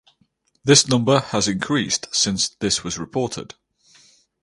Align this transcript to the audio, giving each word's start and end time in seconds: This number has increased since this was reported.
This 0.63 0.87
number 0.87 1.19
has 1.19 1.47
increased 1.47 2.07
since 2.11 2.49
this 2.49 2.83
was 2.83 2.97
reported. 2.97 3.53